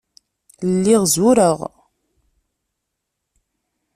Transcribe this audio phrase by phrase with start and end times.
[0.73, 1.59] Lliɣ zureɣ.